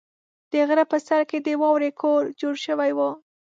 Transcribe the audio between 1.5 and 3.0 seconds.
واورې کور جوړ شوی و.